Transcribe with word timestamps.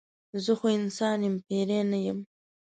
زه 0.43 0.53
خو 0.59 0.65
انسان 0.79 1.19
یم 1.25 1.35
پیری 1.45 1.79
نه 1.91 1.99
یم. 2.05 2.19